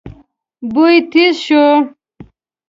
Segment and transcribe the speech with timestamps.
[0.73, 1.65] بوی تېز شو.